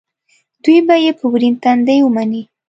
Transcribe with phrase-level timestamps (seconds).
[0.63, 2.41] دوی به یې په ورین تندي ومني.